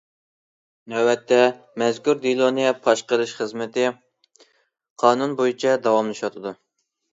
[0.93, 1.37] نۆۋەتتە,
[1.81, 3.87] مەزكۇر دېلونى پاش قىلىش خىزمىتى
[5.07, 6.59] قانۇن بويىچە داۋاملىشىۋاتىدۇ.